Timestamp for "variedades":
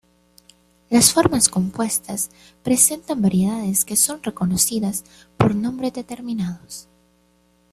3.21-3.85